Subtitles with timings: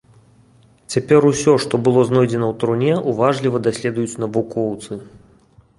[0.93, 5.01] Цяпер усё, што было знойдзена ў труне, уважліва даследуюць навукоўцы.